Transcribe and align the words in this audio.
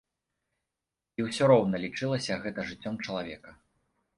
І 1.19 1.27
ўсё 1.27 1.49
роўна 1.53 1.81
лічылася 1.85 2.41
гэта 2.47 2.59
жыццём 2.71 2.95
чалавека. 3.05 3.49